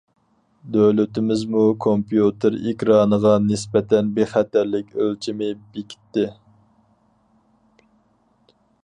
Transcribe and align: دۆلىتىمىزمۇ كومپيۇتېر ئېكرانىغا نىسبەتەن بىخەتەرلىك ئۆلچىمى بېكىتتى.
دۆلىتىمىزمۇ 0.75 1.65
كومپيۇتېر 1.85 2.57
ئېكرانىغا 2.61 3.33
نىسبەتەن 3.43 4.09
بىخەتەرلىك 4.17 4.89
ئۆلچىمى 5.03 5.51
بېكىتتى. 5.77 6.27